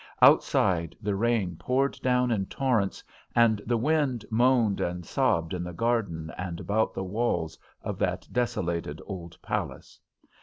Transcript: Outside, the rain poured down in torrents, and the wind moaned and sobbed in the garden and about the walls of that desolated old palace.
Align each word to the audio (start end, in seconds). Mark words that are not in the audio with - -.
Outside, 0.19 0.95
the 0.99 1.13
rain 1.13 1.57
poured 1.57 1.99
down 2.01 2.31
in 2.31 2.47
torrents, 2.47 3.03
and 3.35 3.61
the 3.67 3.77
wind 3.77 4.25
moaned 4.31 4.81
and 4.81 5.05
sobbed 5.05 5.53
in 5.53 5.63
the 5.63 5.73
garden 5.73 6.33
and 6.39 6.59
about 6.59 6.95
the 6.95 7.03
walls 7.03 7.55
of 7.83 7.99
that 7.99 8.27
desolated 8.31 8.99
old 9.05 9.39
palace. 9.43 9.99